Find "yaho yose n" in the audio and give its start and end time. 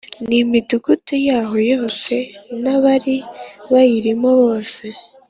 1.27-2.63